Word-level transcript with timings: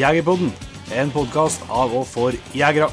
Jegerpodden, 0.00 0.48
en 0.96 1.10
podkast 1.12 1.60
av 1.68 1.90
og 1.92 2.06
for 2.08 2.32
jegere. 2.56 2.86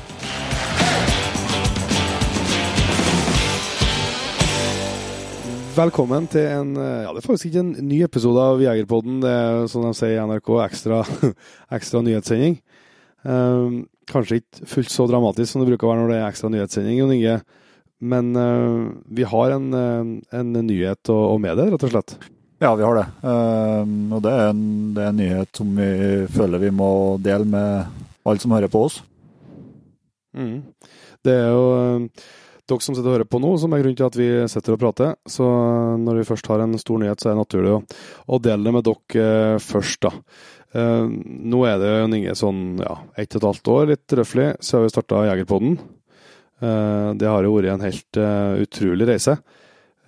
Velkommen 5.77 6.27
til 6.27 6.49
en 6.49 6.73
ja, 6.75 7.07
det 7.13 7.21
er 7.21 7.23
faktisk 7.23 7.47
ikke 7.47 7.63
en 7.63 7.71
ny 7.87 8.01
episode 8.03 8.43
av 8.43 8.59
Jegerpodden. 8.65 9.21
Det 9.23 9.31
er 9.31 9.71
som 9.71 9.87
de 9.87 9.93
sier 9.95 10.17
i 10.17 10.27
NRK, 10.27 10.51
ekstra, 10.65 10.99
ekstra 11.79 12.03
nyhetssending. 12.03 12.59
Um, 13.23 13.85
kanskje 14.11 14.41
ikke 14.41 14.67
fullt 14.75 14.91
så 14.91 15.07
dramatisk 15.07 15.53
som 15.53 15.63
det 15.63 15.71
bruker 15.71 15.87
å 15.87 15.93
være 15.93 16.03
når 16.03 16.11
det 16.11 16.17
er 16.19 16.27
ekstra 16.27 16.51
nyhetssending, 16.51 16.99
Jon 16.99 17.15
Inge. 17.15 17.37
Men 18.03 18.35
uh, 18.35 18.89
vi 19.07 19.23
har 19.23 19.55
en, 19.55 19.69
en 20.27 20.57
nyhet 20.59 21.13
å, 21.13 21.21
å 21.31 21.39
med 21.39 21.55
det, 21.55 21.71
rett 21.71 21.87
og 21.87 21.95
slett. 21.95 22.19
Ja, 22.57 22.71
vi 22.75 22.83
har 22.83 22.97
det. 22.97 23.05
Uh, 23.21 24.15
og 24.17 24.23
det 24.25 24.33
er, 24.33 24.49
en, 24.49 24.63
det 24.95 25.03
er, 25.03 25.11
en, 25.11 25.21
nyhet 25.21 25.59
som 25.59 25.75
vi 25.77 25.91
føler 26.33 26.63
vi 26.63 26.73
må 26.73 26.89
dele 27.21 27.45
med 27.45 28.01
alle 28.27 28.41
som 28.41 28.55
hører 28.55 28.71
på 28.73 28.81
oss. 28.87 29.01
Mm. 30.37 30.63
Det 31.25 31.35
er 31.37 31.51
jo 31.53 31.65
uh, 31.77 32.27
dere 32.67 32.83
som 32.83 32.97
sitter 32.97 33.11
og 33.11 33.15
hører 33.15 33.29
på 33.29 33.39
nå, 33.39 33.53
som 33.61 33.71
er 33.71 33.83
grunnen 33.83 33.97
til 33.99 34.07
at 34.09 34.17
vi 34.19 34.29
sitter 34.51 34.75
og 34.75 34.81
prater. 34.81 35.13
Så 35.29 35.45
når 36.01 36.19
vi 36.19 36.27
først 36.27 36.49
har 36.51 36.63
en 36.63 36.75
stor 36.81 36.99
nyhet, 36.99 37.21
så 37.21 37.29
er 37.29 37.37
det 37.37 37.43
naturlig 37.43 37.75
å, 37.77 37.83
å 38.27 38.39
dele 38.43 38.67
det 38.67 38.73
med 38.75 38.87
dere 38.89 39.27
eh, 39.53 39.59
først, 39.63 40.01
da. 40.03 40.11
Eh, 40.75 41.05
nå 41.53 41.61
er 41.63 41.77
det 41.79 41.93
jo 41.93 42.09
Inge 42.17 42.35
sånn 42.35 42.81
ja, 42.83 42.97
ett 43.15 43.37
og 43.37 43.39
et 43.39 43.47
halvt 43.47 43.71
år, 43.71 43.85
litt 43.93 44.17
røftlig, 44.19 44.49
har 44.59 44.83
vi 44.83 44.91
starta 44.91 45.23
Jegerpodden. 45.29 45.77
Eh, 46.59 47.09
det 47.21 47.31
har 47.31 47.47
jo 47.47 47.55
vært 47.55 47.71
en 47.75 47.85
helt 47.85 48.19
uh, 48.19 48.59
utrolig 48.65 49.07
reise. 49.13 49.37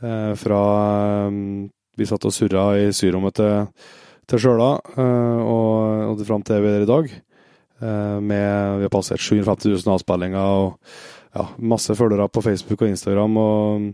Eh, 0.03 0.33
fra 0.39 0.61
um, 1.27 1.69
vi 1.99 2.07
satt 2.09 2.25
og 2.27 2.33
surra 2.35 2.71
i 2.79 2.89
syrommet 2.95 3.37
til, 3.39 3.67
til 4.29 4.41
Sjøla, 4.43 4.71
uh, 4.95 5.39
og, 5.43 6.13
og 6.13 6.23
fram 6.27 6.45
til 6.45 6.63
vi 6.63 6.71
er 6.71 6.85
i 6.85 6.89
dag. 6.89 7.11
med, 7.79 8.77
vi 8.77 8.83
har 8.83 8.91
passert 8.91 9.21
750 9.23 9.85
000 9.85 9.93
avspillinger. 9.93 10.39
og 10.39 10.79
ja, 11.35 11.45
masse 11.57 11.95
følgere 11.95 12.27
på 12.27 12.41
Facebook 12.41 12.81
og 12.81 12.89
Instagram. 12.89 13.37
Og, 13.37 13.93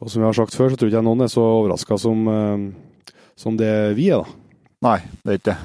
og, 0.00 0.10
som 0.10 0.20
vi 0.20 0.26
har 0.26 0.36
sagt 0.36 0.54
før, 0.54 0.68
så 0.68 0.76
tror 0.76 0.90
ikke 0.90 0.98
jeg 0.98 1.06
noen 1.06 1.24
er 1.24 1.32
så 1.32 1.40
overraska 1.40 1.96
som, 1.96 2.28
uh, 2.28 3.14
som 3.36 3.56
det 3.56 3.96
vi 3.96 4.10
er, 4.10 4.20
da. 4.20 4.42
Nei, 4.84 4.98
det 5.24 5.32
er 5.32 5.38
ikke 5.40 5.54
det. 5.54 5.58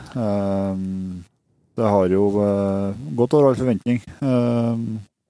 Det 1.75 1.89
har 1.91 2.13
jo 2.13 2.29
gått 3.17 3.33
over 3.35 3.49
all 3.49 3.57
forventning. 3.59 3.99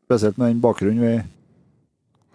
spesielt 0.05 0.37
med 0.37 0.51
den 0.51 0.61
bakgrunnen 0.61 1.01
vi 1.01 1.15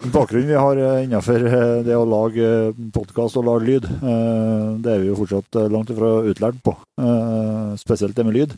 bakgrunnen 0.04 0.50
vi 0.50 0.58
har 0.60 0.80
innenfor 1.02 1.46
det 1.86 1.96
å 1.96 2.06
lage 2.08 2.48
podkast 2.94 3.38
og 3.40 3.46
lage 3.48 3.68
lyd. 3.68 3.88
Det 4.82 4.92
er 4.92 5.02
vi 5.02 5.10
jo 5.10 5.18
fortsatt 5.18 5.60
langt 5.72 5.92
ifra 5.94 6.10
utlært 6.28 6.60
på, 6.64 6.74
spesielt 7.80 8.16
det 8.16 8.26
med 8.28 8.36
lyd. 8.36 8.56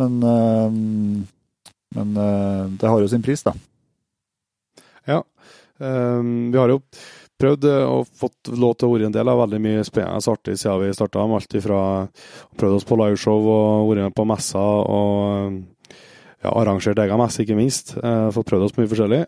Men 0.00 1.28
men 1.94 2.16
det 2.80 2.88
har 2.90 2.98
jo 2.98 3.06
sin 3.06 3.22
pris, 3.22 3.44
da. 3.46 3.52
Ja. 5.06 5.20
Vi 5.78 6.58
har 6.58 6.72
jo 6.72 6.80
prøvd 7.40 7.66
eh, 7.68 7.84
og 7.90 8.08
fått 8.18 8.50
lov 8.54 8.76
til 8.78 8.88
å 8.88 8.94
være 8.94 9.08
en 9.08 9.14
del 9.14 9.30
av 9.30 9.40
veldig 9.42 9.60
mye 9.62 9.84
spennende 9.86 10.32
artig 10.32 10.56
siden 10.60 10.82
vi 10.84 10.94
starta. 10.96 11.24
Alt 11.24 11.58
ifra 11.58 11.80
prøvd 12.58 12.78
oss 12.78 12.88
på 12.88 12.98
liveshow 13.00 13.48
og 13.54 13.90
vært 13.90 14.08
med 14.08 14.16
på 14.16 14.26
messer 14.28 14.80
og 14.94 15.58
ja, 16.44 16.52
arrangert 16.52 17.00
egen 17.00 17.20
messe, 17.20 17.42
ikke 17.42 17.58
minst. 17.58 17.94
Fått 17.96 18.50
prøvd 18.50 18.68
oss 18.68 18.76
mye 18.78 18.90
forskjellig. 18.90 19.24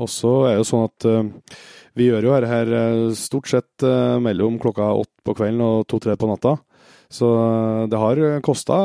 Og 0.00 0.10
så 0.10 0.34
er 0.48 0.54
det 0.54 0.60
jo 0.62 0.68
sånn 0.72 0.86
at 0.88 1.08
uh, 1.08 1.58
vi 1.94 2.08
gjør 2.08 2.26
jo 2.26 2.34
dette 2.34 2.50
her 2.50 2.70
stort 3.18 3.50
sett 3.50 3.86
uh, 3.86 4.18
mellom 4.22 4.58
klokka 4.62 4.90
åtte 4.98 5.26
på 5.26 5.36
kvelden 5.38 5.62
og 5.62 5.84
to-tre 5.90 6.16
på 6.18 6.30
natta. 6.30 6.56
Så 7.14 7.28
det 7.90 8.00
har 8.00 8.20
kosta 8.42 8.78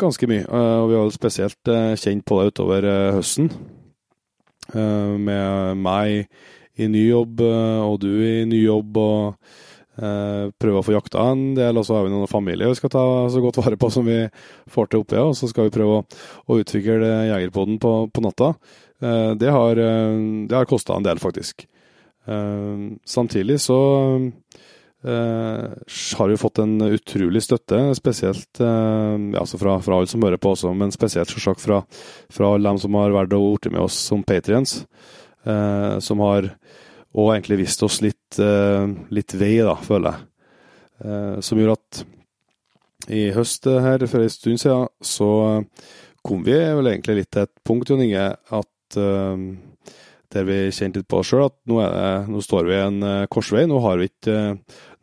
ganske 0.00 0.28
mye. 0.30 0.46
Eh, 0.46 0.78
og 0.82 0.90
vi 0.90 0.98
har 0.98 1.12
spesielt 1.14 1.70
eh, 1.70 1.96
kjent 2.00 2.26
på 2.26 2.40
det 2.40 2.54
utover 2.54 2.88
eh, 2.88 3.12
høsten. 3.18 3.52
Med 4.70 5.78
meg 5.82 6.28
i 6.78 6.86
ny 6.86 7.00
jobb 7.08 7.40
og 7.42 7.96
du 8.04 8.12
i 8.22 8.44
ny 8.46 8.60
jobb. 8.60 9.00
og 9.02 9.34
prøve 9.96 10.80
å 10.80 10.84
få 10.86 10.94
jakta 10.94 11.24
en 11.32 11.40
del, 11.56 11.76
og 11.76 11.84
så 11.84 11.96
har 11.96 12.06
vi 12.06 12.12
noen 12.12 12.30
familier 12.30 12.70
vi 12.70 12.78
skal 12.78 12.92
ta 12.94 13.02
så 13.28 13.42
godt 13.42 13.58
vare 13.60 13.76
på 13.76 13.90
som 13.92 14.06
vi 14.06 14.22
får 14.70 14.86
til 14.88 15.02
oppi. 15.02 15.18
Og 15.20 15.34
så 15.36 15.50
skal 15.50 15.66
vi 15.66 15.74
prøve 15.74 15.98
å, 15.98 16.04
å 16.46 16.58
utvikle 16.62 17.10
Jegerpoden 17.28 17.80
på, 17.82 17.92
på 18.08 18.24
natta. 18.24 18.54
det 19.36 19.50
har, 19.50 19.80
det 19.80 20.56
har 20.56 20.70
kosta 20.70 20.96
en 20.96 21.04
del, 21.04 21.20
faktisk. 21.20 21.66
samtidig 23.04 23.58
så 23.60 23.80
har 25.02 26.28
vi 26.28 26.36
fått 26.36 26.58
en 26.58 26.80
utrolig 26.82 27.42
støtte, 27.42 27.94
spesielt 27.96 28.60
uh, 28.60 29.16
altså 29.40 29.58
fra, 29.58 29.78
fra, 29.80 29.96
alle 29.96 30.10
som 30.10 30.22
hører 30.22 30.40
på 30.40 30.52
også, 30.52 30.74
men 30.76 30.92
spesielt 30.92 31.30
selvsagt 31.32 31.64
fra, 31.64 31.80
fra 32.28 32.52
alle 32.52 32.68
dem 32.68 32.80
som 32.82 32.98
har 33.00 33.14
vært 33.14 33.32
og 33.36 33.56
blitt 33.56 33.72
med 33.72 33.86
oss 33.86 33.96
som 34.10 34.22
patrients. 34.22 34.84
Uh, 35.40 35.96
som 36.04 36.20
har 36.20 36.50
òg 37.16 37.32
egentlig 37.34 37.62
vist 37.64 37.82
oss 37.86 38.00
litt, 38.04 38.38
litt 38.38 39.34
vei, 39.34 39.56
da, 39.66 39.74
føler 39.82 40.14
jeg. 40.14 41.42
som 41.42 41.58
gjorde 41.58 41.78
at 41.78 42.02
i 43.10 43.22
høst 43.34 43.66
her, 43.66 44.04
for 44.06 44.22
en 44.22 44.30
stund 44.30 44.60
siden, 44.62 44.86
så 45.02 45.30
kom 46.22 46.44
vi 46.46 46.54
vel 46.54 46.90
egentlig 46.92 47.22
litt 47.22 47.30
til 47.32 47.48
et 47.48 47.52
punkt, 47.66 47.90
Jon 47.90 48.04
Inge, 48.04 48.28
at 48.36 48.98
der 50.30 50.46
vi 50.46 50.58
kjente 50.70 51.00
litt 51.00 51.10
på 51.10 51.22
oss 51.22 51.32
sjøl 51.32 51.48
at 51.48 51.56
nå, 51.66 51.80
det, 51.82 52.10
nå, 52.30 52.42
står 52.44 52.68
vi 52.68 52.76
i 52.76 52.84
en 52.84 53.00
korsvei. 53.32 53.64
Nå 53.66 53.80
har 53.82 53.98
vi 53.98 54.10
ikke 54.10 54.36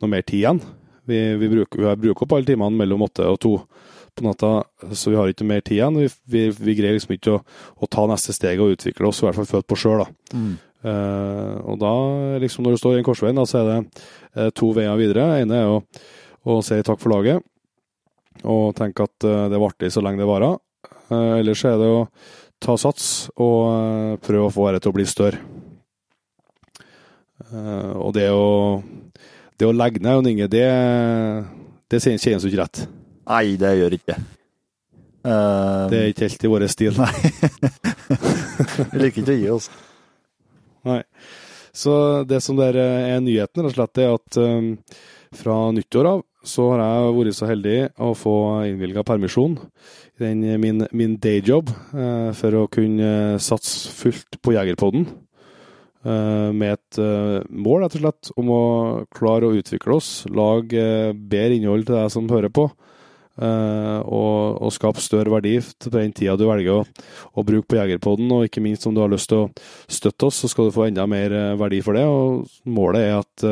noe 0.00 0.12
mer 0.14 0.24
tid 0.24 0.40
igjen. 0.40 0.62
Vi, 1.08 1.18
vi, 1.40 1.50
bruker, 1.52 1.82
vi 1.82 1.94
bruker, 2.06 2.24
opp 2.24 2.36
alle 2.36 2.48
timene 2.48 2.80
mellom 2.80 3.04
åtte 3.08 3.28
og 3.28 3.40
to 3.42 3.54
på 4.18 4.24
natta, 4.26 4.64
så 4.98 5.12
vi 5.12 5.18
har 5.18 5.30
ikke 5.30 5.46
mer 5.46 5.62
tid 5.62 5.78
igjen. 5.78 5.98
Vi, 6.28 6.48
vi 6.50 6.74
greier 6.76 6.96
liksom 6.96 7.14
ikke 7.14 7.36
å, 7.36 7.42
å, 7.78 7.88
ta 7.90 8.06
neste 8.10 8.34
steg 8.34 8.60
og 8.62 8.74
utvikle 8.74 9.08
oss, 9.10 9.22
i 9.22 9.28
hvert 9.28 9.38
fall 9.38 9.50
følt 9.52 9.68
på 9.70 9.78
sjøl. 9.78 10.04
Mm. 10.34 10.56
Uh, 10.78 11.58
og 11.66 11.78
da, 11.80 11.92
liksom 12.38 12.62
når 12.62 12.76
du 12.76 12.80
står 12.80 12.96
i 12.96 13.00
en 13.00 13.06
korsvei, 13.06 13.32
så 13.50 13.60
er 13.60 13.68
det 13.68 13.78
uh, 14.38 14.50
to 14.54 14.70
veier 14.76 14.98
videre. 15.00 15.26
Den 15.34 15.48
ene 15.48 15.58
er 15.58 15.72
å, 15.72 15.80
å, 16.46 16.60
si 16.62 16.78
takk 16.86 17.00
for 17.02 17.16
laget 17.16 17.42
og 18.46 18.76
tenke 18.78 19.02
at 19.08 19.26
uh, 19.26 19.48
det 19.50 19.58
var 19.58 19.72
artig 19.72 19.90
så 19.90 20.02
lenge 20.04 20.22
det 20.22 20.28
varer. 20.30 20.60
Ellers 21.10 21.64
er 21.64 21.78
det 21.80 21.88
å 21.88 22.02
ta 22.62 22.76
sats 22.78 23.30
og 23.40 24.20
prøve 24.20 24.46
å 24.46 24.52
få 24.52 24.66
dette 24.68 24.84
til 24.84 24.92
å 24.92 24.96
bli 24.98 25.06
større. 25.08 25.40
og 27.96 28.12
det 28.12 28.26
å 28.28 28.82
det 29.58 29.66
å 29.66 29.72
legge 29.72 30.02
ned, 30.04 30.18
Jon 30.18 30.28
Inge, 30.28 30.46
det, 30.52 30.66
det 31.90 32.02
kjennes 32.04 32.44
jo 32.44 32.50
ikke 32.50 32.60
rett. 32.60 32.82
Nei, 33.26 33.56
det 33.58 33.72
gjør 33.80 33.96
ikke 33.96 34.12
det. 34.12 34.18
Det 35.24 35.98
er 35.98 36.12
ikke 36.12 36.28
helt 36.28 36.44
i 36.44 36.50
vår 36.52 36.66
stil. 36.70 37.00
Nei. 37.00 37.32
Vi 38.92 39.00
liker 39.00 39.24
ikke 39.24 39.34
å 39.34 39.38
gi 39.40 39.48
oss. 39.56 39.70
Nei. 40.86 41.02
Så 41.74 41.92
det 42.26 42.40
som 42.42 42.58
der 42.58 42.78
er 42.78 43.20
nyheten, 43.22 43.62
rett 43.62 43.70
og 43.70 43.76
slett, 43.76 44.00
er 44.02 44.16
at 44.16 44.38
um, 44.40 44.72
fra 45.36 45.60
nyttår 45.74 46.10
av 46.10 46.24
så 46.48 46.68
har 46.70 46.80
jeg 46.80 47.14
vært 47.18 47.36
så 47.36 47.48
heldig 47.50 47.78
å 48.00 48.12
få 48.16 48.34
innvilga 48.70 49.02
permisjon 49.04 49.58
i 49.58 50.22
den, 50.22 50.44
min, 50.62 50.84
min 50.96 51.16
dayjob 51.20 51.68
uh, 51.92 52.30
for 52.38 52.56
å 52.56 52.68
kunne 52.72 53.38
satse 53.42 53.92
fullt 53.92 54.40
på 54.42 54.54
Jegerpodden. 54.56 55.08
Eh, 56.06 56.50
med 56.54 56.76
et 56.76 56.98
eh, 57.02 57.40
mål, 57.50 57.82
rett 57.82 57.96
og 57.98 58.02
slett, 58.04 58.30
om 58.38 58.50
å 58.54 58.62
klare 59.14 59.48
å 59.48 59.56
utvikle 59.58 59.96
oss, 59.98 60.12
lage 60.30 60.78
eh, 60.78 61.10
bedre 61.12 61.58
innhold 61.58 61.88
til 61.88 61.98
deg 61.98 62.12
som 62.14 62.30
hører 62.30 62.52
på. 62.54 62.68
Og, 63.38 64.58
og 64.58 64.72
skape 64.74 65.02
større 65.04 65.30
verdi 65.30 65.54
på 65.62 65.92
den 65.94 66.14
tida 66.16 66.34
du 66.38 66.46
velger 66.48 66.80
å, 66.80 66.86
å 67.38 67.44
bruke 67.46 67.68
på 67.70 67.78
Jegerpodden. 67.78 68.30
Og 68.34 68.48
ikke 68.48 68.62
minst 68.64 68.86
om 68.88 68.96
du 68.96 69.02
har 69.04 69.12
lyst 69.12 69.30
til 69.30 69.44
å 69.44 69.50
støtte 69.86 70.30
oss, 70.30 70.40
så 70.42 70.50
skal 70.50 70.68
du 70.68 70.74
få 70.74 70.88
enda 70.88 71.06
mer 71.06 71.34
verdi 71.60 71.78
for 71.86 71.98
det. 71.98 72.06
Og 72.08 72.48
målet 72.66 73.06
er 73.06 73.20
at 73.20 73.46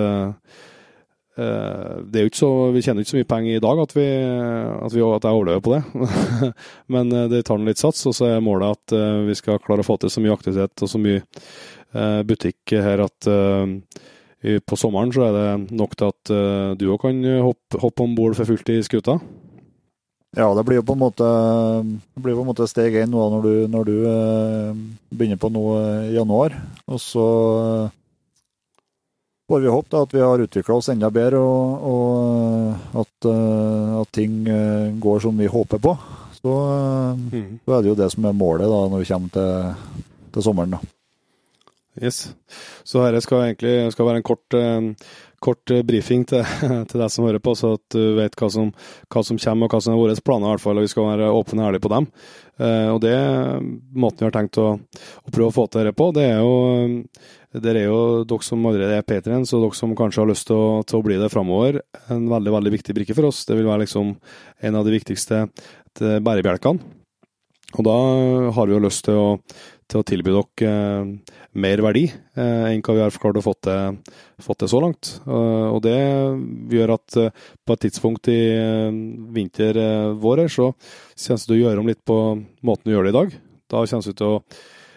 det 1.37 2.17
er 2.17 2.25
jo 2.25 2.31
ikke 2.31 2.39
så, 2.39 2.51
Vi 2.73 2.81
tjener 2.81 3.05
ikke 3.05 3.11
så 3.11 3.19
mye 3.19 3.29
penger 3.29 3.59
i 3.59 3.61
dag 3.61 3.81
at, 3.83 3.91
vi, 3.93 4.07
at, 4.09 4.95
vi, 4.95 5.03
at 5.05 5.27
jeg 5.29 5.37
overlever 5.37 5.63
på 5.63 5.75
det. 5.77 5.83
Men 6.97 7.13
det 7.31 7.45
tar 7.47 7.61
litt 7.63 7.83
sats, 7.83 8.07
og 8.09 8.17
så 8.17 8.31
er 8.33 8.45
målet 8.45 8.79
at 8.79 8.99
vi 9.29 9.39
skal 9.39 9.61
klare 9.63 9.85
å 9.85 9.89
få 9.89 9.99
til 10.01 10.11
så 10.11 10.25
mye 10.25 10.35
aktivitet 10.35 10.87
og 10.87 10.91
så 10.91 11.03
mye 11.03 11.21
Eh, 11.97 12.21
butikk 12.27 12.75
her 12.75 13.01
at 13.05 13.29
eh, 13.31 14.59
på 14.67 14.79
sommeren 14.79 15.13
så 15.15 15.29
er 15.29 15.37
det 15.37 15.77
nok 15.79 15.97
til 15.97 16.11
at 16.13 16.33
eh, 16.35 16.71
du 16.79 16.89
òg 16.93 17.07
kan 17.07 17.23
hoppe, 17.47 17.81
hoppe 17.83 18.05
om 18.05 18.17
bord 18.19 18.37
for 18.39 18.49
fullt 18.49 18.73
i 18.75 18.83
skuta? 18.85 19.19
Ja, 20.37 20.51
det 20.53 20.67
blir 20.69 20.83
jo 20.83 20.85
på 20.85 20.93
en 20.93 21.01
måte, 21.01 21.27
på 22.21 22.29
en 22.29 22.45
måte 22.45 22.67
steg 22.69 22.99
én 23.01 23.09
når 23.09 23.37
du, 23.41 23.53
når 23.73 23.87
du 23.89 23.95
begynner 25.09 25.39
på 25.41 25.49
noe 25.49 25.79
i 26.11 26.13
januar. 26.13 26.53
Og 26.93 27.01
så 27.01 27.29
får 29.49 29.63
vi 29.65 29.73
håpe 29.73 29.95
da, 29.95 30.03
at 30.05 30.13
vi 30.13 30.21
har 30.21 30.45
utvikla 30.45 30.77
oss 30.77 30.91
enda 30.93 31.09
bedre, 31.15 31.41
og, 31.41 31.89
og 31.89 33.01
at, 33.01 33.31
at, 33.31 34.13
ting 34.13 34.45
går 35.01 35.25
som 35.25 35.41
vi 35.41 35.49
håper 35.49 35.81
på. 35.81 35.97
Så, 36.37 36.53
mm. 37.33 37.65
så, 37.65 37.73
er 37.73 37.81
det 37.81 37.91
jo 37.95 37.99
det 38.03 38.11
som 38.13 38.29
er 38.29 38.37
målet 38.37 38.69
da, 38.69 38.83
når 38.93 39.03
vi 39.03 39.09
kommer 39.09 39.33
til, 39.39 39.97
til 40.37 40.47
sommeren. 40.51 40.77
da. 40.77 40.83
Yes. 41.97 42.27
Så 42.85 43.01
dette 43.07 43.25
skal 43.25 43.47
egentlig 43.47 43.93
skal 43.95 44.11
være 44.11 44.21
en 44.21 44.27
kort, 44.27 44.57
kort 45.47 45.73
briefing 45.87 46.27
til, 46.29 46.43
til 46.91 47.03
deg 47.03 47.13
som 47.13 47.29
hører 47.29 47.43
på, 47.43 47.55
så 47.59 47.77
at 47.79 47.85
du 47.95 48.19
vet 48.19 48.37
hva 48.39 48.51
som, 48.53 48.73
hva 49.13 49.23
som 49.27 49.41
kommer 49.41 49.69
og 49.69 49.77
hva 49.77 49.83
som 49.85 49.95
er 49.95 50.03
våre 50.03 50.19
planer, 50.27 50.51
i 50.51 50.55
hvert 50.57 50.67
fall, 50.67 50.81
og 50.81 50.87
vi 50.87 50.93
skal 50.93 51.09
være 51.13 51.33
åpne 51.39 51.63
og 51.63 51.71
ærlige 51.71 51.87
på 51.87 51.93
dem. 51.95 52.11
Eh, 52.57 52.89
og 52.93 53.01
det 53.05 53.17
måten 53.97 54.25
vi 54.25 54.29
har 54.29 54.37
tenkt 54.37 54.61
å, 54.63 54.69
å 54.77 55.33
prøve 55.33 55.51
å 55.53 55.57
få 55.57 55.67
til 55.71 55.85
dette 55.85 55.97
på, 55.99 56.11
det 56.17 56.29
er 56.35 56.41
jo 56.43 56.55
dere 57.57 57.81
er 57.81 57.89
jo 57.89 58.25
dere 58.29 58.45
som 58.45 58.67
allerede 58.69 58.99
er 58.99 59.07
Patriens, 59.07 59.55
og 59.57 59.65
dere 59.65 59.79
som 59.79 59.95
kanskje 59.97 60.23
har 60.23 60.29
lyst 60.29 60.51
til 60.51 60.59
å, 60.59 60.83
til 60.85 60.99
å 61.01 61.07
bli 61.07 61.17
det 61.21 61.33
framover, 61.33 61.81
en 62.13 62.29
veldig 62.29 62.53
veldig 62.59 62.75
viktig 62.75 62.97
brikke 62.99 63.17
for 63.17 63.31
oss. 63.31 63.47
Det 63.49 63.57
vil 63.57 63.69
være 63.69 63.87
liksom 63.87 64.13
en 64.67 64.77
av 64.77 64.85
de 64.85 64.93
viktigste 64.93 65.47
bærebjelkene. 65.97 66.93
Og 67.77 67.85
da 67.85 67.97
har 68.57 68.69
vi 68.69 68.77
jo 68.77 68.83
lyst 68.85 69.05
til 69.09 69.19
å, 69.19 69.31
til 69.87 70.03
å 70.03 70.07
tilby 70.07 70.35
dere 70.35 70.71
eh, 70.71 71.35
mer 71.63 71.83
verdi 71.85 72.05
eh, 72.09 72.65
enn 72.73 72.83
hva 72.85 72.97
vi 72.97 73.03
har 73.05 73.19
klart 73.23 73.39
å 73.39 73.45
få 73.45 73.55
til, 73.63 73.99
fått 74.43 74.63
til 74.63 74.73
så 74.73 74.81
langt. 74.83 75.13
Eh, 75.25 75.67
og 75.71 75.83
det 75.87 75.99
gjør 76.75 76.97
at 76.97 77.19
uh, 77.21 77.45
på 77.67 77.77
et 77.77 77.85
tidspunkt 77.87 78.31
i 78.33 78.41
uh, 78.57 78.89
vinter-vår 79.37 80.45
her, 80.45 80.53
så 80.53 80.73
kommer 81.27 81.47
du 81.47 81.55
å 81.57 81.61
gjøre 81.61 81.85
om 81.85 81.93
litt 81.93 82.03
på 82.07 82.19
måten 82.67 82.89
du 82.89 82.97
gjør 82.97 83.09
det 83.09 83.15
i 83.15 83.21
dag. 83.21 83.39
Da 83.71 83.85
kommer 83.87 84.11
du 84.11 84.19
til 84.19 84.35
å 84.35 84.41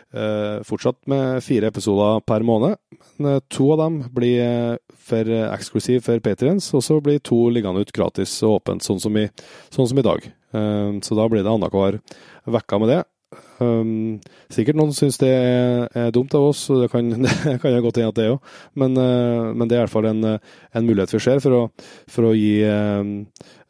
Eh, 0.09 0.63
fortsatt 0.65 1.03
med 1.05 1.43
fire 1.45 1.69
episoder 1.69 2.23
per 2.25 2.41
måned. 2.41 2.79
Men 3.19 3.35
eh, 3.35 3.43
to 3.53 3.67
av 3.75 3.83
dem 3.83 3.99
blir 4.13 4.41
eh, 4.41 4.77
for 5.09 5.29
eksklusiv 5.53 6.01
for 6.05 6.21
Patriens, 6.25 6.71
og 6.73 6.81
så 6.85 6.97
blir 7.03 7.21
to 7.21 7.37
liggende 7.53 7.83
ut 7.85 7.93
gratis 7.93 8.33
og 8.41 8.57
åpent, 8.57 8.85
sånn 8.85 9.01
som 9.01 9.17
i, 9.21 9.27
sånn 9.73 9.89
som 9.89 10.01
i 10.01 10.05
dag. 10.05 10.25
Så 10.49 11.13
da 11.13 11.27
blir 11.29 11.43
det 11.45 11.49
annenhver 11.51 11.99
uke 12.49 12.77
med 12.81 12.89
det. 12.89 13.03
Um, 13.61 14.17
sikkert 14.49 14.77
noen 14.79 14.93
syns 14.95 15.19
det 15.21 15.29
er, 15.29 15.83
er, 15.93 16.07
dumt 16.15 16.33
av 16.33 16.47
oss, 16.47 16.63
det 16.73 16.87
kan, 16.89 17.11
det 17.25 17.57
kan 17.61 17.75
jeg 17.75 17.83
godt 17.85 17.99
hende 17.99 18.09
at 18.09 18.17
det 18.17 18.25
er 18.25 18.33
òg, 18.33 18.53
men, 18.81 18.95
uh, 18.97 19.51
men, 19.53 19.67
det 19.69 19.75
er 19.75 19.81
i 19.81 19.83
hvert 19.83 19.93
fall 19.93 20.07
en, 20.09 20.23
en 20.25 20.87
mulighet 20.87 21.13
vi 21.13 21.21
ser 21.21 21.41
for 21.43 21.57
å, 21.57 21.59
for 22.09 22.29
å 22.29 22.33
gi 22.33 22.55
uh, 22.65 23.03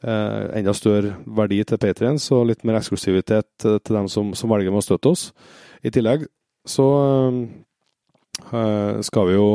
uh, 0.05 0.43
enda 0.55 0.75
større 0.77 1.17
verdi 1.39 1.59
til 1.67 1.81
Patriens 1.81 2.29
og 2.35 2.45
litt 2.51 2.63
mer 2.63 2.79
eksklusivitet 2.79 3.49
til 3.65 3.97
dem 3.97 4.07
som, 4.11 4.31
som 4.37 4.53
velger 4.53 4.71
med 4.71 4.79
å 4.79 4.85
støtte 4.85 5.11
oss. 5.11 5.25
I 5.83 5.91
tillegg 5.91 6.23
så 6.69 6.87
uh, 8.53 9.01
skal 9.03 9.27
vi 9.27 9.35
jo 9.35 9.49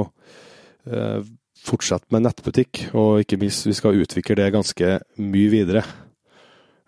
fortsette 1.65 2.13
med 2.13 2.27
nettbutikk, 2.27 2.91
og 2.93 3.23
ikke 3.23 3.39
minst 3.41 3.65
vi 3.65 3.73
skal 3.73 3.97
utvikle 3.97 4.37
det 4.37 4.51
ganske 4.53 4.99
mye 5.17 5.49
videre. 5.49 5.81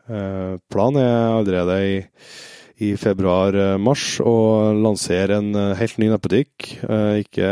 Planen 0.05 1.01
er 1.01 1.39
allerede 1.39 1.79
i, 1.81 1.95
i 2.83 2.91
februar-mars 3.01 4.19
og 4.21 4.77
lansere 4.85 5.39
en 5.41 5.55
helt 5.79 5.97
ny 5.97 6.11
nettbutikk. 6.13 6.75
Ikke 7.23 7.49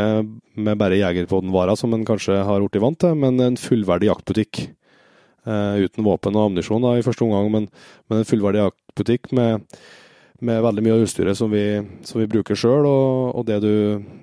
med 0.52 0.80
bare 0.80 0.98
Jegerpodden-varer, 1.00 1.78
som 1.80 1.96
en 1.96 2.04
kanskje 2.04 2.42
har 2.44 2.60
blitt 2.60 2.82
vant 2.82 2.98
til, 3.00 3.16
men 3.16 3.40
en 3.40 3.56
fullverdig 3.56 4.10
jaktbutikk. 4.10 4.66
Uten 5.44 6.04
våpen 6.04 6.36
og 6.36 6.50
ammunisjon 6.50 6.84
i 6.92 7.04
første 7.04 7.24
omgang, 7.24 7.48
men, 7.52 7.70
men 8.08 8.20
en 8.20 8.28
fullverdig 8.28 8.66
jaktbutikk 8.66 9.32
med 9.36 9.64
med 10.44 10.62
veldig 10.64 10.82
mye 10.84 10.96
av 10.96 11.04
utstyret 11.04 11.38
som 11.38 11.52
vi, 11.52 11.64
som 12.06 12.20
vi 12.20 12.28
bruker 12.30 12.58
sjøl, 12.58 12.86
og, 12.88 13.34
og 13.38 13.46
det, 13.48 13.60
du, 13.64 13.74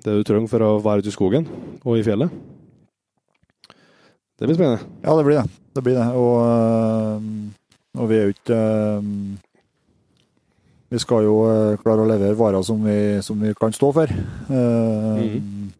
det, 0.04 0.18
du, 0.18 0.24
trenger 0.26 0.50
for 0.50 0.64
å 0.66 0.72
være 0.84 1.04
ute 1.04 1.12
i 1.12 1.14
skogen 1.14 1.48
og 1.82 1.96
i 1.98 2.04
fjellet. 2.06 2.32
Det 4.38 4.48
blir 4.48 4.58
spennende. 4.58 4.82
Ja, 5.04 5.14
det 5.16 5.24
blir 5.26 5.38
det. 5.38 5.46
Det 5.72 5.84
blir 5.86 5.98
det. 5.98 6.06
Og, 6.18 7.56
og 7.98 8.10
vi 8.10 8.18
er 8.18 8.28
jo 8.28 8.36
ikke 8.36 8.60
Vi 10.92 11.00
skal 11.00 11.24
jo 11.24 11.38
øh, 11.48 11.78
klare 11.80 12.04
å 12.04 12.08
levere 12.08 12.36
varer 12.36 12.64
som 12.66 12.82
vi, 12.84 12.96
som 13.24 13.40
vi 13.40 13.54
kan 13.56 13.72
stå 13.72 13.88
for. 13.96 14.12
Mm. 14.52 15.70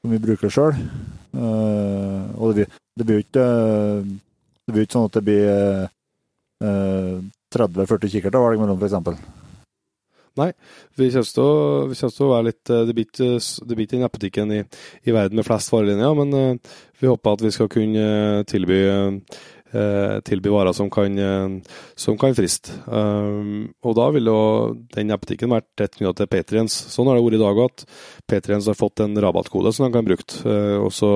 Som 0.00 0.14
vi 0.14 0.22
bruker 0.22 0.52
sjøl. 0.52 0.78
og 1.34 2.54
det, 2.56 2.68
det 2.94 3.04
blir 3.04 3.18
jo 3.18 3.24
ikke 3.24 3.46
Det 4.64 4.72
blir 4.72 4.84
ikke 4.86 4.96
sånn 4.96 5.08
at 5.08 5.16
det 5.16 5.24
blir 5.26 5.88
30-40 6.62 8.12
kikkerter 8.12 8.38
å 8.38 8.46
velge 8.46 8.62
mellom, 8.62 8.78
f.eks. 8.80 9.24
Nei, 10.34 10.48
vi 10.98 11.10
kommer 11.14 12.08
til 12.10 12.24
å, 12.26 12.30
være 12.32 12.46
litt 12.48 12.70
eh, 12.74 12.86
Det 12.88 12.94
blir 12.96 13.06
ikke, 13.06 13.90
den 13.92 14.02
nettbutikken 14.02 14.54
i, 14.56 14.62
i, 15.06 15.12
verden 15.14 15.38
med 15.38 15.46
flest 15.46 15.70
varelinjer, 15.70 16.16
men 16.18 16.58
vi 16.98 17.10
håper 17.10 17.36
at 17.36 17.44
vi 17.44 17.52
skal 17.54 17.70
kunne 17.70 18.06
tilby, 18.50 18.80
tilby 20.24 20.52
varer 20.52 20.74
som 20.76 20.86
kan, 20.92 21.16
som 21.98 22.18
kan 22.20 22.36
friste. 22.36 22.76
Um, 22.86 23.72
og 23.82 23.96
da 23.98 24.04
vil 24.14 24.30
jo 24.30 24.36
den 24.94 25.08
nettbutikken 25.10 25.50
vært 25.50 25.66
tett 25.78 25.96
knytta 25.96 26.20
til 26.20 26.30
Patriens. 26.30 26.76
Sånn 26.92 27.10
har 27.10 27.18
det 27.18 27.24
vært 27.24 27.38
i 27.38 27.42
dag 27.42 27.60
at 27.64 27.84
Patriens 28.30 28.68
har 28.70 28.78
fått 28.78 29.02
en 29.02 29.18
rabattkode 29.24 29.74
som 29.74 29.88
de 29.88 29.96
kan 29.96 30.06
bruke. 30.06 30.54
og 30.78 30.92
så 30.94 31.10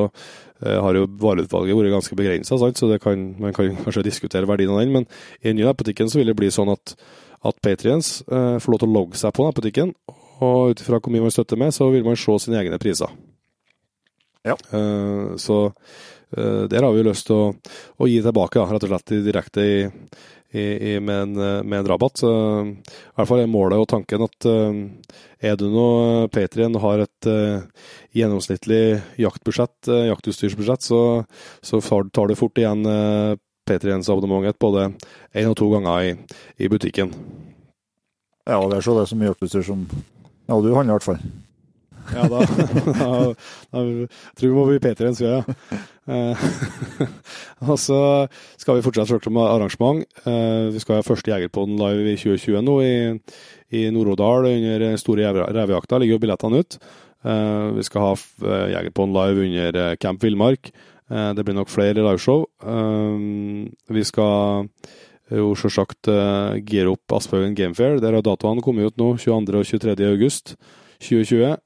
har 0.58 0.98
jo 0.98 1.06
vareutvalget 1.22 1.78
vært 1.78 1.94
ganske 1.94 2.18
begrensa, 2.18 2.58
så 2.58 2.90
kan, 2.98 3.30
man 3.38 3.54
kan 3.54 3.76
kanskje 3.84 4.08
diskutere 4.08 4.50
verdien 4.50 4.74
av 4.74 4.82
den, 4.82 4.92
men 4.96 5.08
i 5.38 5.52
den 5.52 5.60
nye 5.60 5.70
nettbutikken 5.70 6.10
så 6.10 6.18
vil 6.18 6.32
det 6.32 6.38
bli 6.40 6.50
sånn 6.50 6.74
at 6.74 6.96
at 7.46 7.60
patriens 7.62 8.22
eh, 8.26 8.58
får 8.58 8.72
lov 8.72 8.82
til 8.82 8.90
å 8.90 8.96
logge 8.96 9.18
seg 9.18 9.34
på 9.34 9.46
nettbutikken, 9.46 9.94
og 10.42 10.72
ut 10.72 10.82
ifra 10.82 11.00
hvor 11.00 11.14
mye 11.14 11.26
man 11.26 11.34
støtter 11.34 11.60
med, 11.60 11.74
så 11.74 11.90
vil 11.94 12.06
man 12.06 12.18
se 12.18 12.38
sine 12.42 12.58
egne 12.60 12.78
priser. 12.82 13.12
Ja. 14.46 14.54
Eh, 14.54 15.34
så 15.40 15.58
eh, 15.68 16.17
der 16.30 16.84
har 16.84 16.92
vi 16.92 17.04
lyst 17.06 17.28
til 17.28 17.36
å, 17.36 17.44
å, 17.96 18.08
gi 18.08 18.18
tilbake, 18.20 18.60
rett 18.60 18.84
og 18.84 18.90
slett 18.90 19.12
direkte 19.24 19.64
i, 19.64 19.78
i, 20.50 20.60
i, 20.60 21.00
med, 21.00 21.22
en, 21.22 21.32
med, 21.68 21.78
en, 21.78 21.88
rabatt. 21.88 22.20
Så, 22.20 22.30
I 22.68 23.16
hvert 23.16 23.30
fall 23.30 23.42
er 23.42 23.50
målet 23.50 23.80
og 23.80 23.88
tanken 23.90 24.24
at 24.26 24.48
uh, 24.48 25.16
er 25.40 25.58
du 25.60 25.66
nå 25.72 25.88
Patrion 26.34 26.78
har 26.82 27.04
et 27.04 27.28
uh, 27.30 27.88
gjennomsnittlig 28.16 29.00
jaktbudsjett, 29.20 29.90
uh, 29.90 30.06
jaktutstyrsbudsjett, 30.12 30.88
så, 30.88 31.02
så 31.60 31.82
tar 31.82 32.30
du 32.30 32.36
fort 32.38 32.60
igjen 32.60 32.84
P3-abonnementet 33.68 34.60
både 34.60 34.90
én 35.36 35.50
og 35.50 35.58
to 35.60 35.68
ganger 35.74 36.08
i, 36.08 36.14
i 36.64 36.70
butikken. 36.72 37.12
Ja, 38.48 38.62
det 38.64 38.78
er 38.78 38.86
så 38.86 38.96
det 38.96 39.10
mye 39.18 39.34
jaktutstyr 39.34 39.66
som 39.66 39.84
Ja, 40.48 40.56
du 40.56 40.72
handler 40.72 40.94
i 40.94 40.96
hvert 40.96 41.10
fall. 41.10 41.20
Ja, 42.14 42.24
da, 42.30 42.40
da, 43.00 43.10
da 43.72 43.82
tror 44.38 44.48
vi 44.48 44.54
må 44.56 44.66
bli 44.68 44.80
P3 44.82 45.08
en 45.08 45.16
stund, 45.18 45.32
ja. 45.32 45.78
Eh, 46.08 46.44
og 47.68 47.76
så 47.80 48.00
skal 48.60 48.78
vi 48.78 48.84
fortsette 48.86 49.12
selvsagt 49.12 49.34
med 49.34 49.48
arrangement. 49.48 50.04
Eh, 50.24 50.68
vi 50.74 50.82
skal 50.82 50.98
ha 50.98 51.06
første 51.06 51.32
Jegerpodden 51.32 51.78
live 51.80 52.14
i 52.14 52.16
2020 52.20 52.64
nå 52.66 52.78
i, 52.84 52.94
i 53.80 53.84
Nord-Odal 53.94 54.48
under 54.52 54.86
store 55.00 55.32
revejakta. 55.46 56.00
Ligger 56.00 56.16
jo 56.16 56.22
billettene 56.24 56.62
ut. 56.62 56.78
Eh, 57.24 57.66
vi 57.78 57.88
skal 57.88 58.06
ha 58.06 58.14
Jegerpodden 58.76 59.16
live 59.16 59.50
under 59.50 59.98
Camp 60.00 60.24
Villmark. 60.24 60.72
Det 61.08 61.40
blir 61.40 61.56
nok 61.56 61.70
flere 61.72 62.02
liveshow. 62.04 62.42
Vi 63.88 64.02
skal 64.04 64.66
jo 65.36 65.52
selvsagt 65.58 66.08
eh, 66.08 66.58
gire 66.64 66.92
opp 66.94 67.16
Aspehaugen 67.18 67.56
Gamefair. 67.56 67.98
Der 68.02 68.16
har 68.16 68.24
datoene 68.24 68.64
kommet 68.64 68.88
ut 68.88 69.00
nå, 69.00 69.14
22. 69.20 69.60
og 69.60 69.66
23. 69.68 69.96
august 70.08 70.54
2020. 71.04 71.56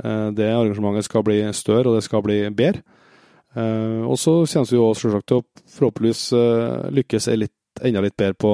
Det 0.00 0.48
arrangementet 0.54 1.08
skal 1.08 1.24
bli 1.26 1.42
større, 1.56 1.90
og 1.90 1.98
det 1.98 2.06
skal 2.06 2.24
bli 2.24 2.42
bedre. 2.56 2.84
Og 4.06 4.14
så 4.20 4.36
kommer 4.46 4.70
vi 4.70 4.78
jo 4.78 4.92
selvsagt 4.94 5.26
til 5.26 5.40
å 5.40 5.46
forhåpentligvis 5.74 6.22
lykkes 6.94 7.26
litt, 7.34 7.56
enda 7.82 8.02
litt 8.04 8.14
bedre 8.18 8.36
på, 8.38 8.52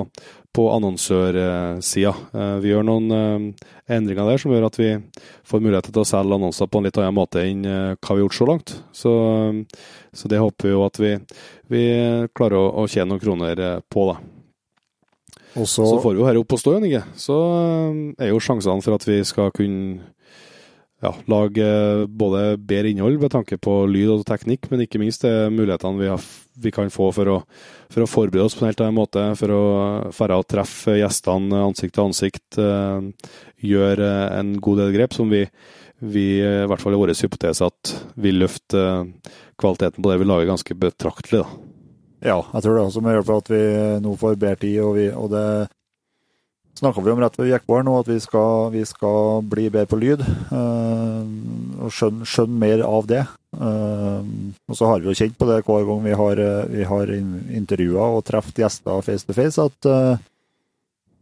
på 0.57 0.65
annonsørsida. 0.73 2.15
Vi 2.63 2.71
gjør 2.73 2.87
noen 2.89 3.53
endringer 3.85 4.31
der 4.31 4.41
som 4.41 4.55
gjør 4.55 4.71
at 4.71 4.81
vi 4.81 4.89
får 5.47 5.63
mulighet 5.63 5.91
til 5.91 6.01
å 6.01 6.09
selge 6.09 6.39
annonser 6.41 6.71
på 6.73 6.81
en 6.81 6.89
litt 6.89 7.01
annen 7.03 7.19
måte 7.19 7.45
enn 7.45 7.67
hva 7.67 7.99
vi 8.01 8.15
har 8.15 8.25
gjort 8.25 8.39
så 8.41 8.49
langt. 8.49 8.75
Så 8.97 9.15
så 10.17 10.29
det 10.29 10.41
håper 10.41 10.69
vi 10.69 10.73
jo 10.73 10.85
at 10.87 10.99
vi, 11.01 11.13
vi 11.73 11.83
klarer 12.37 12.59
å, 12.59 12.67
å, 12.81 12.89
tjene 12.89 13.13
noen 13.13 13.23
kroner 13.23 13.61
eh, 13.61 13.79
på, 13.93 14.09
da. 14.09 14.17
Også, 15.57 15.85
så 15.85 16.01
får 16.03 16.15
vi 16.15 16.21
jo 16.21 16.29
her 16.29 16.39
opp 16.41 16.55
og 16.57 16.61
stå, 16.61 16.77
igjen, 16.77 16.89
ikke? 16.89 17.19
Så 17.21 17.37
eh, 17.61 17.99
er 18.25 18.33
jo 18.33 18.41
sjansene 18.43 18.85
for 18.85 18.97
at 18.97 19.05
vi 19.09 19.21
skal 19.29 19.53
kunne 19.57 20.15
ja, 21.05 21.13
lage 21.29 21.67
både 22.09 22.57
bedre 22.57 22.91
innhold 22.91 23.21
med 23.21 23.33
tanke 23.35 23.59
på 23.61 23.83
lyd 23.91 24.15
og 24.15 24.25
teknikk, 24.29 24.71
men 24.71 24.85
ikke 24.85 25.01
minst 25.03 25.27
det 25.27 25.35
mulighetene 25.53 26.01
vi, 26.01 26.09
har, 26.09 26.23
vi 26.63 26.73
kan 26.73 26.89
få 26.93 27.11
for 27.13 27.33
å, 27.35 27.37
for 27.93 28.05
å, 28.05 28.09
forberede 28.09 28.47
oss 28.49 28.57
på 28.57 28.65
en 28.65 28.71
helt 28.71 28.81
annen 28.81 28.97
måte. 28.97 29.27
For 29.37 29.53
å 29.53 29.65
fære 30.17 30.41
og 30.41 30.49
treffe 30.49 30.97
gjestene 30.97 31.67
ansikt 31.67 31.99
til 31.99 32.07
ansikt. 32.07 32.61
Eh, 32.61 33.31
gjøre 33.67 34.11
en 34.39 34.57
god 34.63 34.83
del 34.85 34.97
grep 34.97 35.17
som 35.17 35.29
vi, 35.33 35.45
vi 36.01 36.27
i 36.41 36.67
hvert 36.69 36.81
fall 36.81 36.97
i 36.97 37.01
vår 37.01 37.13
hypotese 37.17 37.69
at 37.69 37.95
vi 38.17 38.33
løfter 38.33 39.07
kvaliteten 39.61 40.01
på 40.01 40.13
det 40.13 40.21
vi 40.21 40.29
lager, 40.29 40.49
ganske 40.55 40.81
betraktelig. 40.81 41.45
da. 41.45 41.73
Ja, 42.25 42.41
jeg 42.55 42.65
tror 42.65 42.77
det 42.77 42.85
også 42.89 43.03
må 43.05 43.13
hjelpe 43.13 43.37
at 43.37 43.51
vi 43.53 43.65
nå 44.03 44.17
får 44.19 44.39
bedre 44.41 44.61
tid, 44.65 44.79
og, 44.81 44.97
vi, 44.97 45.11
og 45.13 45.29
det 45.33 45.49
snakka 46.77 47.01
vi 47.01 47.13
om 47.13 47.21
rett 47.23 47.39
ved 47.39 47.85
nå, 47.87 47.95
at 48.01 48.09
vi 48.09 48.19
skal, 48.21 48.71
vi 48.75 48.85
skal 48.85 49.43
bli 49.49 49.69
bedre 49.71 49.89
på 49.89 49.99
lyd. 50.01 50.23
Øh, 50.53 51.57
og 51.87 51.93
skjønne, 51.95 52.27
skjønne, 52.29 52.61
mer 52.61 52.85
av 52.87 53.09
det. 53.09 53.25
Uh, 53.57 54.21
og 54.69 54.77
så 54.77 54.89
har 54.91 55.01
vi 55.01 55.09
jo 55.09 55.17
kjent 55.17 55.37
på 55.39 55.47
det 55.49 55.63
hver 55.65 55.85
gang 55.89 56.03
vi 56.05 56.17
har, 56.19 56.41
vi 56.69 56.85
har 56.85 57.13
intervjua 57.17 58.11
og 58.19 58.25
truffet 58.29 58.59
gjester 58.61 59.05
face 59.05 59.25
to 59.25 59.37
face, 59.37 59.63
at, 59.63 59.89
uh, 59.89 60.19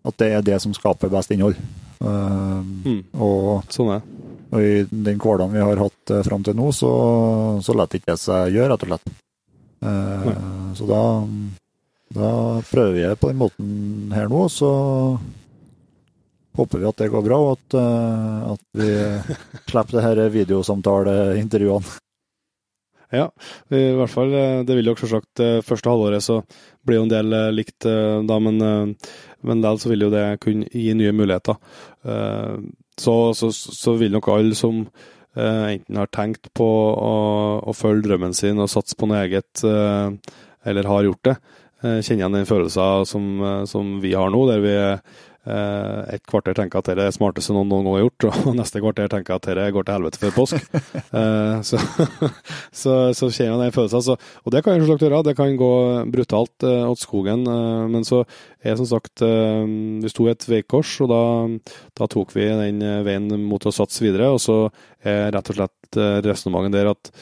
at, 0.02 0.16
det 0.18 0.30
er 0.32 0.46
det 0.46 0.58
som 0.64 0.75
skaper 0.75 1.12
best 1.12 1.34
innhold. 1.34 1.58
Mm. 2.04 3.04
og, 3.16 3.62
sånn 3.73 3.94
er. 3.94 4.08
Og 4.54 4.61
i 4.61 4.73
den 4.90 5.20
hverdagen 5.23 5.54
vi 5.54 5.62
har 5.62 5.80
hatt 5.80 6.14
fram 6.26 6.42
til 6.44 6.56
nå, 6.58 6.73
så, 6.75 6.90
så 7.64 7.76
lar 7.76 7.88
ikke 7.88 8.12
det 8.12 8.18
seg 8.20 8.52
gjøre, 8.54 8.75
rett 8.75 8.84
og 8.84 8.90
slett. 8.92 9.14
Så 10.75 10.88
da, 10.88 11.00
da 12.18 12.34
prøver 12.68 12.92
vi 12.92 13.06
det 13.06 13.16
på 13.23 13.30
den 13.30 13.40
måten 13.40 14.12
her 14.14 14.28
nå, 14.30 14.44
så 14.52 14.70
håper 16.58 16.80
vi 16.80 16.88
at 16.88 17.02
det 17.02 17.11
går 17.12 17.26
bra, 17.26 17.40
og 17.42 17.58
at, 17.58 17.76
uh, 17.78 18.54
at 18.54 18.80
vi 18.80 18.88
slipper 19.70 19.99
det 19.99 20.06
her 20.06 20.23
videosamtaleintervjuene. 20.38 22.00
Ja, 23.14 23.28
i 23.70 23.92
hvert 23.94 24.11
fall. 24.11 24.32
Det 24.66 24.75
vil 24.75 24.88
jo 24.88 24.96
selvsagt 24.99 25.38
første 25.62 25.90
halvåret 25.92 26.25
så 26.25 26.40
blir 26.82 26.99
jo 26.99 27.04
en 27.04 27.12
del 27.12 27.37
likt 27.54 27.87
da, 27.87 28.38
men, 28.42 28.58
men 29.46 29.62
del 29.62 29.78
så 29.78 29.92
vil 29.92 30.02
jo 30.02 30.08
det 30.11 30.25
kunne 30.42 30.66
gi 30.73 30.96
nye 30.99 31.12
muligheter 31.14 31.54
så, 33.00 33.34
så, 33.34 33.50
så 33.52 33.94
vil 33.99 34.14
nok 34.14 34.28
alle 34.32 34.56
som 34.58 34.84
eh, 35.37 35.66
enten 35.75 35.99
har 35.99 36.11
tenkt 36.14 36.50
på 36.56 36.66
å, 36.66 37.14
å, 37.64 37.75
følge 37.76 38.08
drømmen 38.08 38.34
sin 38.37 38.61
og 38.62 38.70
satse 38.73 38.96
på 38.99 39.08
noe 39.11 39.25
eget, 39.25 39.64
eh, 39.66 40.34
eller 40.64 40.90
har 40.90 41.06
gjort 41.06 41.28
det, 41.30 41.37
eh, 41.83 42.00
kjenne 42.00 42.23
igjen 42.23 42.38
den 42.40 42.50
følelsen 42.50 43.06
som, 43.06 43.30
eh, 43.42 43.62
som, 43.71 43.94
vi 44.00 44.14
har 44.14 44.33
nå, 44.35 44.47
der 44.50 44.64
vi 44.64 44.75
Eh, 45.44 45.97
et 46.16 46.23
kvarter 46.25 46.54
tenker 46.56 46.80
at 46.80 46.87
det 46.88 46.94
er 46.94 47.00
det 47.02 47.14
smarteste 47.18 47.52
noen 47.52 47.68
noen 47.68 47.85
gang 47.85 47.99
har 47.99 48.04
gjort, 48.06 48.26
og 48.49 48.54
neste 48.56 48.80
kvarter 48.80 49.11
tenker 49.12 49.37
at 49.37 49.49
det 49.59 49.66
går 49.76 49.85
til 49.85 49.97
helvete 49.99 50.21
før 50.23 50.37
påsk. 50.40 50.61
Eh, 51.14 51.61
så, 51.62 51.78
så, 52.80 52.92
så 53.14 53.28
kjenner 53.28 53.61
jeg 53.61 53.71
den 53.71 53.75
følelsen. 53.75 54.02
Så, 54.02 54.14
og 54.16 54.52
det 54.52 54.64
kan 54.64 54.75
jeg 54.75 54.83
selvsagt 54.83 55.04
gjøre, 55.04 55.21
det 55.26 55.37
kan 55.38 55.59
gå 55.59 55.75
brutalt 56.11 56.64
åt 56.64 57.02
skogen. 57.02 57.44
men 57.92 58.06
så 58.06 58.25
er 58.64 58.75
som 58.80 58.88
sagt 58.88 59.23
Vi 59.23 60.11
sto 60.11 60.26
i 60.26 60.33
et 60.33 60.47
veikors, 60.49 60.97
og 61.04 61.12
da, 61.12 61.21
da, 61.94 62.09
tok 62.11 62.35
vi 62.35 62.49
den 62.49 62.83
veien 63.06 63.28
mot 63.47 63.62
å 63.62 63.75
satse 63.75 64.02
videre. 64.02 64.33
Og 64.35 64.42
så 64.42 64.59
er 65.06 65.30
rett 65.37 65.52
og 65.52 65.61
slett 65.61 66.00
resonnementet 66.26 66.80
der 66.80 66.90
at 66.90 67.12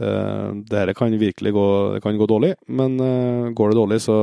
Dette 0.00 0.94
kan 0.96 1.12
virkelig 1.20 1.52
gå, 1.52 1.66
kan 2.00 2.16
gå 2.16 2.28
dårlig, 2.30 2.54
men 2.72 2.96
uh, 3.02 3.50
går 3.56 3.72
det 3.72 3.76
dårlig, 3.76 3.98
så 4.00 4.16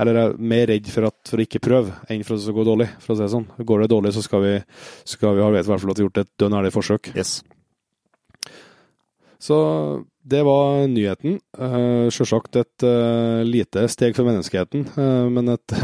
Eller 0.00 0.18
jeg 0.18 0.30
er 0.32 0.40
mer 0.52 0.64
redd 0.72 0.90
for, 0.90 1.06
at, 1.06 1.18
for 1.30 1.38
å 1.38 1.46
ikke 1.46 1.62
prøve 1.62 1.94
enn 2.10 2.24
for 2.26 2.34
at 2.34 2.42
det 2.42 2.48
skal 2.48 2.58
gå 2.58 2.66
dårlig, 2.66 2.88
for 2.98 3.14
å 3.14 3.18
si 3.18 3.24
det 3.24 3.32
sånn. 3.36 3.46
Går 3.70 3.84
det 3.84 3.92
dårlig, 3.92 4.14
så 4.16 4.24
skal 4.26 4.42
vi, 4.42 4.56
skal 5.08 5.38
vi 5.38 5.44
ha 5.46 5.52
vet 5.54 5.68
i 5.68 5.72
hvert 5.72 5.84
fall 5.84 5.94
at 5.94 6.00
vi 6.00 6.04
har 6.04 6.10
gjort 6.10 6.22
et 6.24 6.32
dønn 6.42 6.58
ærlig 6.58 6.74
forsøk. 6.74 7.12
Yes. 7.14 7.38
Så 9.40 9.56
det 10.20 10.42
var 10.44 10.84
nyheten. 10.90 11.38
Uh, 11.56 12.10
Sjølsagt 12.12 12.58
et 12.60 12.84
uh, 12.84 13.40
lite 13.46 13.86
steg 13.88 14.18
for 14.18 14.28
menneskeheten, 14.28 14.84
uh, 14.98 15.30
men 15.32 15.54
et, 15.54 15.76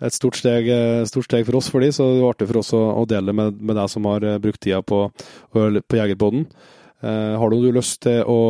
et 0.00 0.16
stort, 0.16 0.40
steg, 0.40 0.66
stort, 1.06 1.28
steg, 1.28 1.46
for 1.46 1.60
oss 1.60 1.70
for 1.70 1.84
de, 1.84 1.92
så 1.94 2.08
det 2.16 2.24
var 2.24 2.34
artig 2.34 2.50
for 2.50 2.62
oss 2.62 2.74
å, 2.76 2.82
å 2.98 3.06
dele 3.08 3.30
det 3.30 3.38
med, 3.38 3.62
med 3.62 3.78
deg 3.78 3.92
som 3.92 4.08
har 4.10 4.26
brukt 4.42 4.62
tida 4.64 4.82
på, 4.82 5.04
på 5.52 6.00
Jegerpodden. 6.00 6.48
Eh, 7.00 7.34
har 7.40 7.50
du 7.50 7.72
lyst 7.72 8.02
til 8.04 8.22
å 8.28 8.40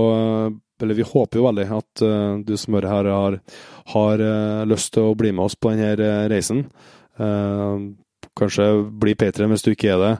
Eller 0.80 0.96
vi 0.96 1.04
håper 1.04 1.38
jo 1.38 1.44
veldig 1.44 1.64
at 1.76 2.02
uh, 2.08 2.38
du 2.40 2.54
som 2.56 2.72
hører 2.72 2.88
her, 2.88 3.08
har, 3.12 3.34
har 3.92 4.22
uh, 4.24 4.62
lyst 4.64 4.94
til 4.94 5.10
å 5.10 5.16
bli 5.18 5.28
med 5.28 5.44
oss 5.44 5.52
på 5.52 5.74
denne 5.74 6.06
reisen. 6.32 6.62
Kanskje 8.40 8.68
bli 9.02 9.12
patrion 9.12 9.52
hvis 9.52 9.66
du 9.66 9.74
ikke 9.74 9.90
er 9.92 10.00
det. 10.00 10.14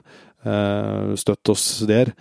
Støtt 1.17 1.49
oss 1.49 1.65
der. 1.89 2.11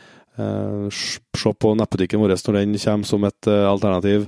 Se 0.41 1.53
på 1.53 1.75
nettbutikken 1.77 2.25
vår 2.25 2.33
når 2.33 2.59
den 2.63 2.81
kommer 2.81 3.11
som 3.13 3.29
et 3.29 3.51
alternativ. 3.53 4.25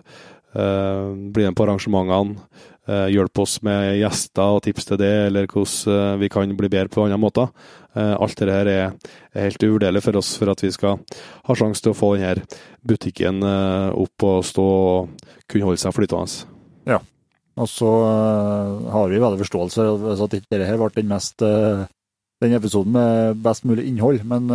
Bli 0.52 1.47
med 1.47 1.56
på 1.56 1.64
arrangementene. 1.64 2.40
Hjelp 3.12 3.38
oss 3.38 3.61
med 3.62 3.94
gjester 4.00 4.56
og 4.56 4.64
tips 4.64 4.88
til 4.88 4.99
det, 4.99 5.12
eller 5.28 5.47
hvordan 5.47 6.18
vi 6.18 6.28
kan 6.32 6.50
bli 6.59 6.68
bedre 6.73 6.90
på 6.90 7.04
andre 7.06 7.21
måter. 7.21 7.52
Eh, 7.92 8.14
alt 8.16 8.38
dette 8.40 8.61
er, 8.64 8.92
er 9.37 9.47
helt 9.49 9.64
uvurderlig 9.66 10.00
for 10.04 10.16
oss 10.16 10.32
for 10.40 10.49
at 10.52 10.62
vi 10.64 10.71
skal 10.73 11.00
ha 11.44 11.56
sjanse 11.56 11.85
til 11.85 11.92
å 11.92 11.97
få 11.97 12.14
denne 12.16 12.47
butikken 12.88 13.44
eh, 13.44 13.88
opp 13.92 14.28
og 14.28 14.47
stå 14.49 14.64
og 14.64 15.26
kunne 15.50 15.68
holde 15.68 15.82
seg 15.82 15.97
flytende. 15.97 16.49
Ja, 16.88 17.02
og 17.61 17.68
så 17.68 17.90
har 18.94 19.12
vi 19.12 19.21
veldig 19.21 19.42
forståelse 19.44 19.88
for 20.00 20.25
at 20.25 20.38
dette 20.38 20.68
her 20.71 20.80
ble 20.80 20.94
den 20.97 21.12
mest 21.12 21.44
den 22.42 22.56
episoden 22.56 22.97
med 22.97 23.42
best 23.44 23.68
mulig 23.68 23.85
innhold, 23.87 24.25
men 24.26 24.49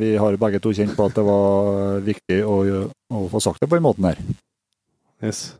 vi 0.00 0.16
har 0.18 0.40
begge 0.40 0.58
to 0.58 0.72
kjent 0.74 0.96
på 0.96 1.06
at 1.06 1.14
det 1.14 1.22
var 1.28 2.00
viktig 2.02 2.40
å, 2.42 2.56
å 3.14 3.20
få 3.30 3.42
sagt 3.44 3.62
det 3.62 3.68
på 3.70 3.78
den 3.78 3.84
måten 3.84 4.08
her. 4.08 4.18
Yes. 5.22 5.58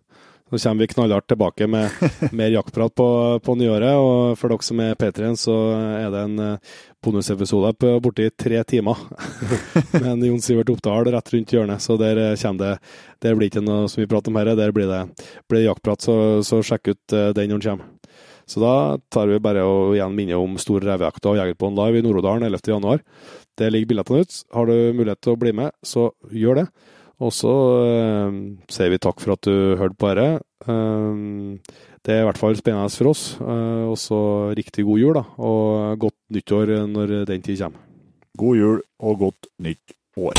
Så 0.51 0.59
kommer 0.59 0.81
vi 0.81 0.87
knallhardt 0.87 1.27
tilbake 1.29 1.67
med 1.67 1.91
mer 2.33 2.49
jaktprat 2.49 2.95
på, 2.95 3.41
på, 3.45 3.55
nyåret. 3.55 3.97
Og 4.01 4.39
for 4.41 4.49
dere 4.49 4.65
som 4.65 4.81
er 4.81 4.97
P3-en, 4.97 5.37
så 5.37 5.57
er 5.77 6.09
det 6.15 6.23
en 6.25 6.39
eh, 6.45 6.79
bonusepisode 7.05 7.75
på 7.77 7.93
borti 8.05 8.31
tre 8.33 8.63
timer 8.65 8.97
med 9.99 10.09
en 10.15 10.25
Jon 10.31 10.41
Sivert 10.45 10.73
Oppdal 10.73 11.13
rett 11.13 11.35
rundt 11.35 11.53
hjørnet. 11.53 11.85
Så 11.85 11.99
der 12.01 12.23
eh, 12.31 12.37
kommer 12.41 12.65
det 12.65 12.73
Der 13.27 13.37
blir 13.37 13.51
ikke 13.51 13.65
noe 13.67 13.93
som 13.93 14.01
vi 14.01 14.09
prater 14.09 14.33
om 14.33 14.41
her, 14.41 14.55
der 14.57 14.73
blir 14.73 14.89
det, 14.89 15.05
blir 15.51 15.61
det 15.61 15.69
jaktprat. 15.69 16.09
Så, 16.09 16.17
så, 16.47 16.63
sjekk 16.65 16.95
ut 16.95 17.17
eh, 17.17 17.33
den 17.37 17.53
når 17.53 17.61
den 17.61 17.69
kommer. 17.69 17.95
Så 18.49 18.63
da 18.65 18.97
tar 19.13 19.29
vi 19.29 19.43
bare 19.45 19.61
og 19.69 19.99
igjen 19.99 20.15
minne 20.17 20.39
om 20.41 20.55
stor 20.57 20.81
revejakta 20.81 21.35
og 21.35 21.37
Jegerpodden 21.37 21.77
live 21.77 22.01
i 22.01 22.05
Nord-Odalen 22.07 22.49
11.1. 22.49 23.03
Det 23.61 23.69
ligger 23.69 23.91
billettene 23.91 24.25
ut. 24.25 24.39
Har 24.57 24.71
du 24.71 24.95
mulighet 24.97 25.21
til 25.21 25.35
å 25.35 25.41
bli 25.43 25.53
med, 25.53 25.75
så 25.85 26.09
gjør 26.33 26.63
det. 26.63 26.71
Og 27.19 27.35
så 27.35 27.53
eh, 27.83 28.37
sier 28.71 28.93
vi 28.93 29.01
takk 29.03 29.19
for 29.23 29.35
at 29.35 29.47
du 29.47 29.75
hørte 29.79 29.99
på 29.99 30.11
dette. 30.15 30.45
Eh, 30.71 31.85
det 32.07 32.15
er 32.15 32.23
i 32.23 32.29
hvert 32.29 32.39
fall 32.39 32.57
spennende 32.59 32.95
for 32.95 33.11
oss. 33.11 33.25
Eh, 33.43 33.85
og 33.91 33.99
så 33.99 34.21
riktig 34.57 34.87
god 34.87 35.03
jul, 35.03 35.19
da. 35.19 35.25
Og 35.43 35.99
godt 36.07 36.19
nyttår 36.35 36.75
når 36.87 37.21
den 37.29 37.43
tid 37.43 37.59
kommer. 37.65 37.83
God 38.39 38.61
jul 38.61 38.83
og 39.03 39.19
godt 39.25 39.51
nytt 39.59 39.97
år. 40.17 40.39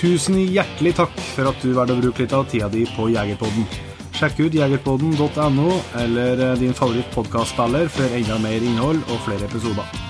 Tusen 0.00 0.38
hjertelig 0.38 0.94
takk 0.96 1.18
for 1.34 1.50
at 1.50 1.60
du 1.60 1.74
valgte 1.76 1.98
å 1.98 2.00
bruke 2.00 2.22
litt 2.22 2.32
av 2.32 2.46
tida 2.48 2.70
di 2.72 2.86
på 2.94 3.10
Jegerpodden. 3.12 3.66
Sjekk 4.16 4.40
ut 4.46 4.56
jegerpodden.no 4.56 5.74
eller 6.00 6.40
din 6.60 6.72
favoritt 6.72 7.10
favorittpodkastspiller 7.10 7.90
for 7.92 8.20
enda 8.20 8.38
mer 8.40 8.64
innhold 8.64 9.04
og 9.10 9.20
flere 9.26 9.50
episoder. 9.50 10.09